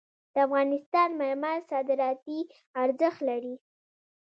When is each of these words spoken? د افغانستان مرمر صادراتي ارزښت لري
د 0.33 0.35
افغانستان 0.47 1.09
مرمر 1.19 1.57
صادراتي 1.69 2.39
ارزښت 2.83 3.19
لري 3.29 3.55